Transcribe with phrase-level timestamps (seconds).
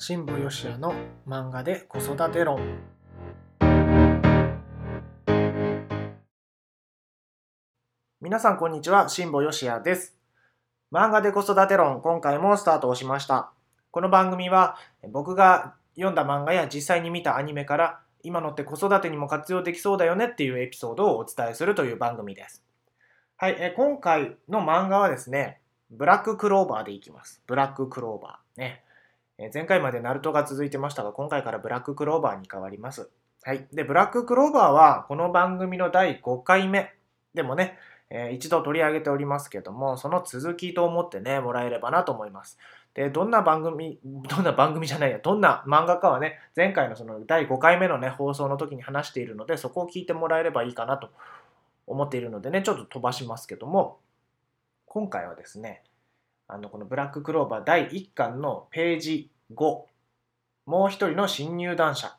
[0.00, 0.94] 新保義也の
[1.26, 2.60] 漫画で子育て論。
[8.20, 10.16] 皆さんこんにちは新保義也です。
[10.92, 13.50] 漫画で子育て論今回もスタートをしました。
[13.90, 14.76] この番組は
[15.10, 22.62] 僕が読んだ漫画や実際に見たアニメから今のって子育てにも活用できそうだよねっていうエピソードをお伝えするという番組です。
[23.36, 27.42] はい、え今回の漫画はですねブラッククローバーでいきます。
[27.48, 28.84] ブラッククローバーね。
[29.38, 33.08] 前回までナルトが続いてましたが、今回からブラッククローバーに変わります。
[33.44, 33.68] はい。
[33.72, 36.92] で、ブラッククローバーは、この番組の第5回目
[37.34, 37.78] でもね、
[38.10, 42.58] えー一度取り上げておりますけども、その続きと思ってね、もらえればなと思います。
[42.94, 51.10] で、どんな番組、どんな番組じゃないや、どんな漫画かはね、前回のその第5回目のね、放送の時に話しているので、そこを聞いてもらえればいいかなと
[51.86, 54.00] 思っているのでね、ちょっと飛ばしますけども、
[54.86, 55.84] 今回はですね、
[56.48, 59.82] あのこのブラッククローバー第1巻のページ5
[60.66, 62.16] もう一人の新入団者。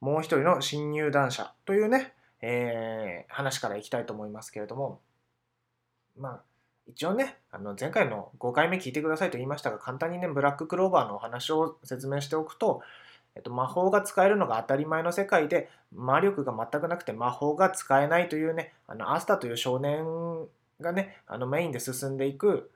[0.00, 5.00] もう一人の新入団者というね、えー話からいきたいと思いますけれども。
[6.18, 6.40] まあ
[6.86, 12.80] 一応ねあの前回の5回目聞いてくださいと言いましたが簡単にねブラッククローバーのお話を説明しておくと、
[13.34, 20.46] えっと、魔法が使えるのが当たり前の世界で魔力が全くなくて魔法が使えないというねあのアスタという少年
[20.80, 22.70] がねあのメインで進んでいく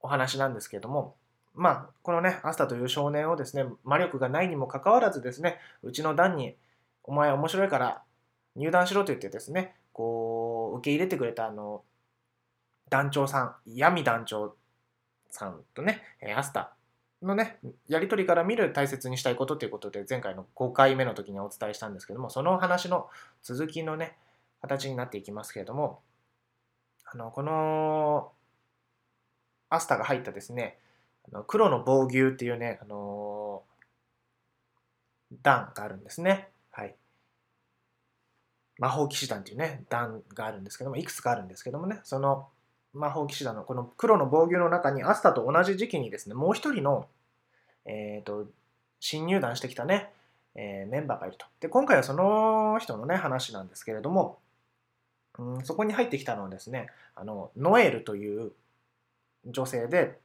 [0.00, 1.16] お話なんですけれども、
[1.54, 6.56] まあ、このね、アスタという少年をですね、魔力がないにもかかわらずですね、うちの団に、
[7.02, 8.02] お前面白いから
[8.54, 11.82] 入団しろと言ってですね、こう、受け入れてくれたあの、
[12.90, 14.56] 団長さん、闇団長
[15.30, 16.02] さんとね、
[16.36, 16.74] アスタ
[17.22, 23.08] のね、やりとりから見る大切にしたいことということで、前回の5回目の時にお伝えしたんですけども、その話の
[23.42, 24.16] 続きのね、
[24.60, 26.00] 形になっていきますけれども、
[27.04, 28.32] あの、この、
[29.70, 30.78] アスタが入ったですね、
[31.32, 33.68] あの黒の防牛っていうね、あのー
[35.42, 36.48] 団があるんですね。
[36.70, 36.94] はい。
[38.78, 42.48] 魔法騎士団っていうね、団があるんですけども、いくつかあるんですけどもね、その
[42.94, 47.06] 魔法騎士団のこの黒の防御の中にアスタと同じ時期にですね、もう一人の、
[47.84, 48.46] えっ、と、
[49.00, 50.10] 新入団してきたね、
[50.54, 51.46] えーメンバーがいると。
[51.60, 54.38] で、今回はその人のね、話なんですけれども、
[55.38, 58.52] うん、そこに入ってきたのはですね、あの、ノエルという
[59.48, 60.18] 女性で、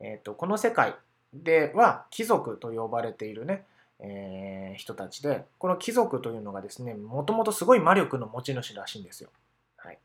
[0.00, 0.94] えー、とこの世界
[1.32, 3.64] では貴族と呼ばれているね、
[4.00, 9.30] えー人たちでこの貴族というのがですねもともとすごい魔力の持ち主らしいんですよ。
[9.76, 9.98] はい、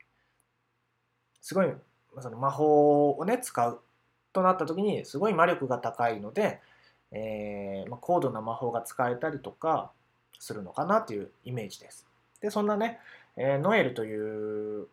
[1.42, 1.68] すごい
[2.20, 3.82] その魔法をね使う
[4.32, 6.60] となった時にすごい魔力が高いので、
[7.12, 9.92] えーまあ、高度な魔法が使えたりとか
[10.40, 12.08] するのかなというイメージです。
[12.42, 13.00] でそんなね、
[13.38, 14.88] えーノエルという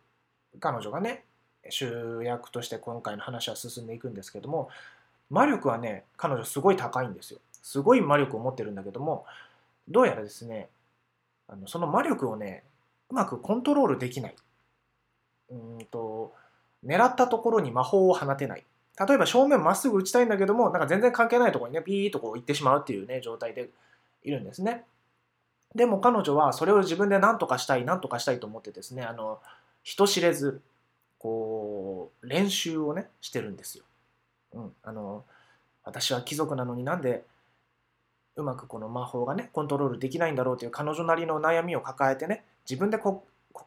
[0.59, 1.25] 彼女がね
[1.69, 4.69] 主役として今回の話は進んでいくんですけども
[5.29, 7.39] 魔力はね彼女すごい高いんですよ。
[7.61, 9.25] すごい魔力を持ってるんだけども
[9.87, 10.69] どうやらですね
[11.47, 12.63] あのその魔力をね
[13.09, 14.35] うまくコントロールできない。
[15.51, 16.33] うんと
[16.85, 18.65] 狙ったところに魔法を放てない。
[19.07, 23.69] 例えば正面まっすぐ打ちたいんだけどもなんか全然関係ないところにねピーッとこう行ってしまうっていうね状態で
[24.23, 24.83] いるんですね。
[25.75, 29.39] でも彼女はそれを自分で何とかしたい何とかしたいと思ってですねあの
[29.83, 30.61] 人知れず
[31.21, 33.83] こう練習をねしてるんですよ。
[34.53, 35.23] うん、あの
[35.83, 37.23] 私は貴族なのになんで
[38.35, 43.21] うまくこの魔法がねコントロールできないんだろうという彼女なりの悩みを抱えてね自分で克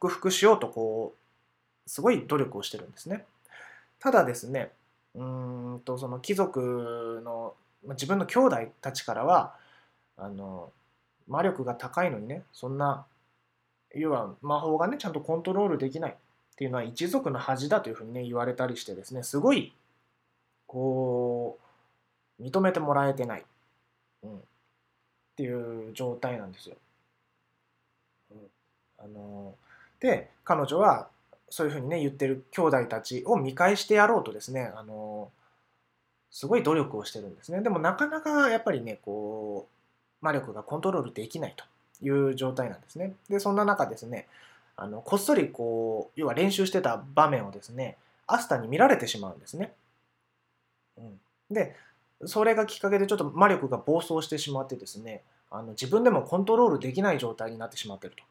[0.09, 3.25] 服しようとこうすごい努力をしてるんですね。
[4.00, 4.72] ただですね
[5.14, 7.54] うんとその貴族の
[7.91, 9.54] 自分の兄弟たちからは
[10.16, 10.72] あの
[11.28, 13.06] 魔力が高いのにねそんな
[13.94, 16.16] 要は魔法がねちゃんとコントロールできない
[16.54, 19.72] っていうのは一族の恥だというふうにね言われたりしてですねすごい
[20.66, 21.59] こ
[22.38, 23.44] う認めてもらえてない、
[24.22, 24.41] うん、っ
[25.37, 26.76] ていう状態なんですよ。
[28.31, 28.38] うん、
[28.98, 29.54] あの
[29.98, 31.09] で彼女は
[31.50, 35.31] そういうふうにね言ってる兄弟たちを見返してやろうとですねあの
[36.31, 37.62] すごい努力をしてるんですね。
[37.62, 41.64] でもなかなかやっぱりねこう魔力がコントロールできないと
[42.05, 43.14] いう状態なんですね。
[43.28, 44.28] でそんな中ですね
[44.76, 49.73] あのこっそりこう要は練習してた場面をですねアスタに見られてしまうんですね。
[50.97, 51.75] うん、で
[52.25, 58.25] それがきっかけでちょっと魔力が暴走してしまってですねあの自分でもコントロールできない状態になってしまってると。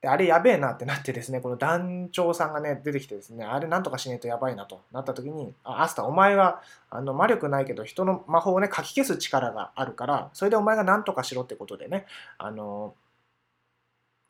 [0.00, 12.06] であれやべえなってなってですねこの団長さんがね出てきてですねあれなんとかしねえとやばいなとなった時にあアスタお前はあの魔力ないけど人の魔法をねかき消す力があるからそれでお前が何とかしろってことでね
[12.38, 12.94] あの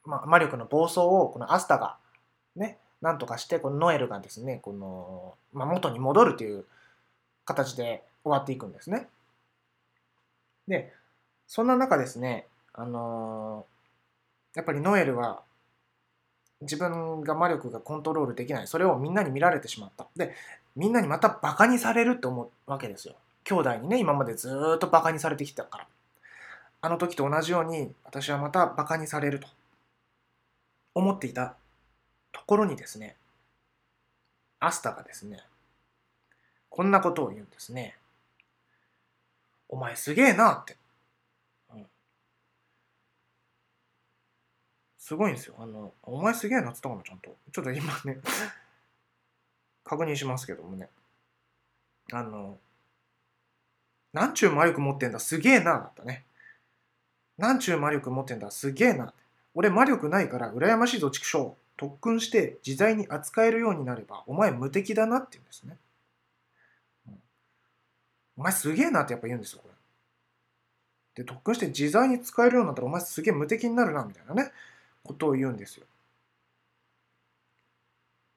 [0.08, 1.96] まあ、魔力の暴走をこのアスタが
[2.56, 6.64] ねなんとかしてこのノエルがですねこの、まあ、元に戻るという
[7.44, 9.08] 形で終わっていくんですね。
[10.66, 10.92] で、
[11.46, 13.78] そんな中ですね、あのー
[14.54, 15.42] やっぱりノエルは
[16.62, 18.66] 自分が魔力がコントロールできない。
[18.66, 20.08] それをみんなに見られてしまった。
[20.16, 20.34] で、
[20.74, 23.14] みんなにまたバカにされるって思うわけですよ。
[23.44, 25.86] 兄弟にね、今までずっとバカにされてきたから。
[26.80, 29.46] あの時と同じように、私はまたバカにされると
[30.94, 31.56] 思っていた
[32.32, 33.16] ところにですね、
[34.60, 35.40] アスタがですね、
[36.68, 37.96] こんなことを言うんですね。
[39.68, 40.76] お前すげえなって。
[45.08, 45.54] すごいんですよ。
[45.58, 47.34] あの、お前すげえなって言ったかな、ちゃんと。
[47.50, 48.20] ちょっと今ね、
[49.82, 50.90] 確認しますけどもね。
[52.12, 52.58] あの、
[54.12, 56.26] なんちゅう魔力持ってんだ、すげえな、だったね。
[57.38, 59.14] なんちゅう魔力持ってんだ、すげえな。
[59.58, 61.56] 俺魔力ないから、羨ましいぞ、畜生。
[61.76, 65.76] 特訓して自在に扱えるようになれば、お前無敵だなって言うんですね。
[67.08, 67.14] うん
[68.36, 69.74] お前すげえなってやっぱ言うんですよ、これ。
[71.16, 74.52] で、特訓して自在に使えるようになったら、お前すげえ無敵になるな、みたいなね、
[75.02, 75.86] ことを言うんですよ。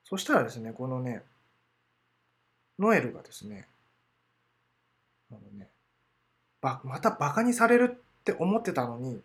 [0.03, 1.21] そしたらですね、このね、
[2.79, 3.67] ノエルがですね、
[5.31, 5.69] あのね、
[6.61, 9.21] またバカにされるって思ってたのに、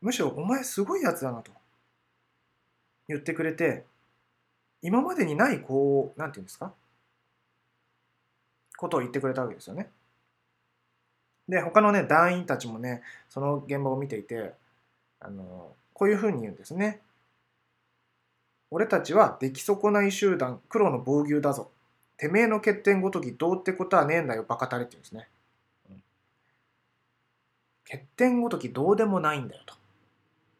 [0.00, 1.50] むしろお前すごいやつだなと
[3.08, 3.84] 言ってくれて、
[4.82, 6.72] 今までにないこう、なんていうんですか？
[8.76, 9.90] ことを言ってくれたわけですよね。
[11.48, 14.52] で、他のね、団員たちもね、その現場を見ていて、
[15.20, 17.00] あの、こういうふうに言うんですね。
[18.70, 21.70] 俺たちは出来損ない集団、黒の防御だぞ。
[22.16, 25.28] てめえの欠点ごときどうってことはねえんだよ、バカタレって言うんですね。
[27.88, 29.74] 欠点ごときどうでもないんだよと。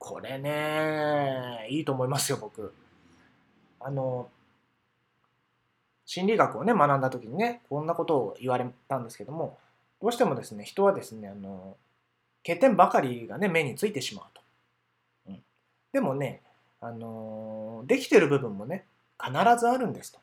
[0.06, 2.73] これね、いいと思いますよ、僕。
[3.81, 4.31] あの、
[6.05, 9.58] 心理学をね、学んだ時にね、こんなことを言われたんですけども、
[10.00, 11.76] どうしてもですね、人はですね、あの、
[12.47, 14.43] 欠点ばかりがね、目についてしまうと。
[15.26, 15.43] うん、
[15.93, 16.41] でもね、
[16.81, 18.87] あの、できてる部分もね、
[19.20, 20.20] 必ずあるんですと。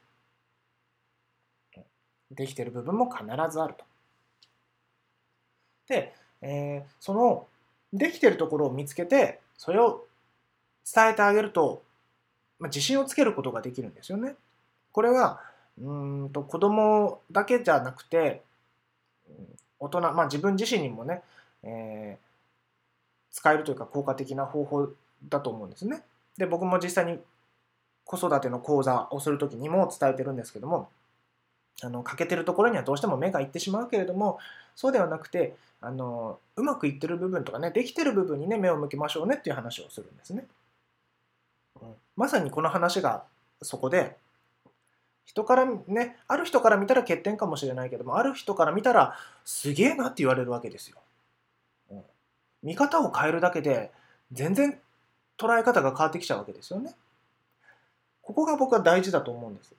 [2.31, 3.83] できてる部分も必ずあると。
[5.89, 7.47] で、えーその
[7.91, 10.03] できてるところを見つけてそれを
[10.93, 11.83] 伝えてあげると、
[12.59, 14.35] まあ、自信をつけることができるんですよね。
[14.91, 15.39] これは
[15.79, 18.41] うーんと子供だけじゃなくて
[19.79, 21.21] 大人、まあ、自分自身にもね、
[21.63, 22.23] えー
[23.33, 24.89] 使えるというか効果的な方法
[25.27, 26.03] だと思うんですね。
[26.37, 27.19] で僕も実際に
[28.05, 30.89] 子育ての講座をする時にも伝えてるんですけども
[31.83, 34.39] あの欠けてるところにはどうしても目がいってしまうけれども
[34.75, 40.45] そうではなくてあのうまくいってる部分とかねできてる部分にね目を向けましょうねっていう話をするんですね。
[41.81, 43.23] うんまさにこの話が
[43.61, 44.15] そこで
[45.25, 50.97] 人からねある人から見たら欠点かもしれないけどもある人から見たらすげえなって言われるわけですよ。
[51.91, 52.03] うん
[52.61, 53.91] 見方を変えるだけで
[54.31, 54.79] 全然
[55.37, 56.93] 捉え方が変わってきちゃうわけですよね。
[58.21, 59.75] ここが僕は大事だと思うんです。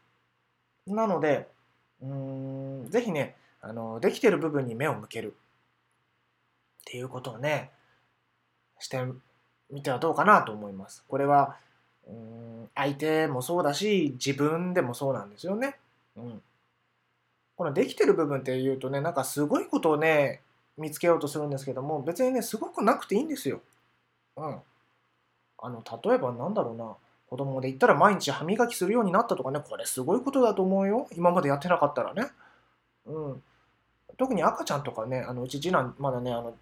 [0.87, 1.49] なので、
[2.01, 5.35] うん、ぜひね、あの、できてる部分に目を向ける
[6.83, 7.71] っていうことをね、
[8.79, 8.99] して
[9.71, 11.05] みてはどうかなと思います。
[11.09, 11.57] これは、
[12.07, 15.79] うん、相手もそうだし、自分でもそうなんですよね。
[16.17, 16.43] うん。
[17.57, 20.43] このできてる部分っていうとね、なんかすごいことをね、
[20.77, 23.61] 見つけようとするんですけども、別にね、すごくなくていいんですよ。
[24.37, 24.61] うん。
[25.59, 26.97] あの、例えばなんだろうな。
[27.35, 31.09] 子供で言ったら毎日歯磨きするようになったとかね、これすごいことだと思うよ。
[31.17, 32.29] 今までやってなかったらね。
[33.07, 33.43] うん。
[34.17, 36.55] 特に赤ちゃんとかね、あのうち次男まだね、あの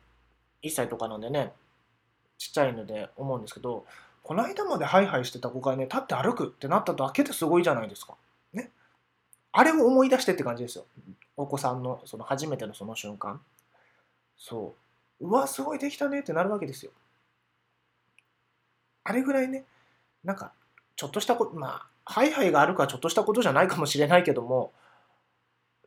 [0.63, 1.53] 1歳とかなんでね、
[2.39, 3.85] ちっちゃいので思うんですけど、
[4.23, 8.15] この間までハイハイしてた子がね、立って歩くってなっただけですごいじゃないですか。
[8.55, 8.71] ね。
[9.53, 10.87] あれを思い出してって感じですよ。
[11.37, 13.43] お子さんのその初めてのその瞬間。
[14.39, 14.75] そ
[15.21, 15.29] う。
[15.29, 16.93] うわ、すごいできたねってなるわけですよ。
[19.05, 19.67] あれぐらいね、
[20.25, 20.53] なんか、
[21.03, 24.71] ちょっとしたこと、まあ、ハイハイがあるからちょっとしたことじゃないかもしれないけども、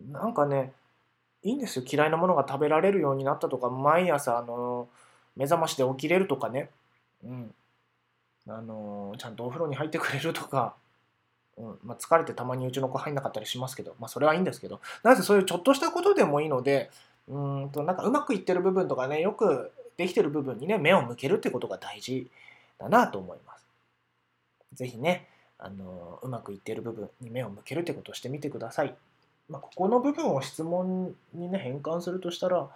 [0.01, 0.73] なんかね、
[1.41, 1.85] いいんですよ。
[1.89, 4.89] 嫌いなものが食べられるようになったとか、毎朝、あの、
[5.37, 6.69] 目覚ましで起きれるとかね、
[7.23, 7.55] うん。
[8.49, 10.75] あの、ちゃんとお風呂に入ってくれるとか、
[11.55, 16.91] うんまあ、疲れてたまにうちの子入んなかったりしますけど、まあ、それはいいんですけど、なぜそういうちょっとしたことでもいいので、
[17.29, 22.29] うんと、なんかうまくいってる部分とかね、よくできてる部分にね、目を向けるってことが大事
[22.77, 23.64] だなと思います。
[24.75, 25.27] ぜひね、
[25.57, 28.95] あのうまくいっている部分に目を向けるってことをしてみてください。
[29.49, 32.69] まあ、ここの部分を質問にね、変換するとしたら、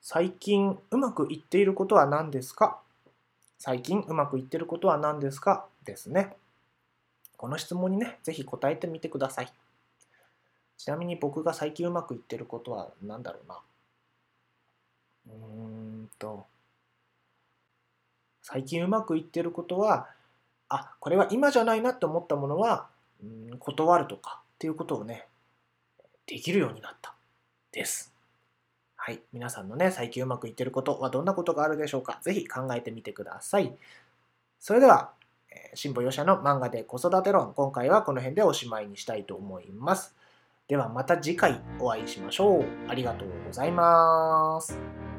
[0.00, 2.78] 最近うまくいっていることは何ですか？
[3.58, 5.66] 最近うまくいってることは何ですか？
[5.84, 6.36] ですね。
[7.36, 9.52] この質問にね、ぜひ答えてみてください。
[10.78, 13.60] ちなみに僕が最近うまくいってることは何だろうな？
[15.26, 15.32] うー
[16.04, 16.46] んと、
[18.42, 20.08] 最近うまくいってることは、
[20.68, 22.88] あ、これは今じゃないなって思ったものは、
[23.22, 25.26] うん断るとかっていうことをね、
[26.26, 27.14] できるようになった。
[27.72, 28.14] です。
[28.96, 29.20] はい。
[29.32, 32.18] 皆さんのね、最近うまくいってることはどんなことがあるでしょうか？
[32.22, 33.76] ぜひ考えてみてください。
[34.58, 35.12] それでは、
[35.74, 40.14] 辛抱よしゃの漫画で子育て論、今回はこの辺でおしまいにしたいと思います。
[40.68, 42.64] ではまた次回お会いしましょう。
[42.88, 45.15] ありがとうございます。